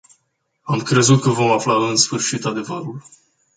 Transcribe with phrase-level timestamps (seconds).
[0.63, 3.01] Am crezut că vom afla în sfârșit adevărul.